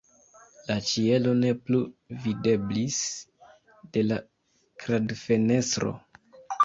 [0.69, 1.81] La ĉielo ne plu
[2.23, 2.97] videblis
[3.99, 4.19] de la
[4.85, 5.95] kradfenestro.